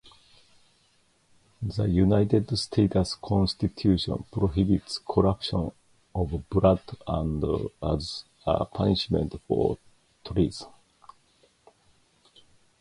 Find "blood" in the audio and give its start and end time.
6.49-6.81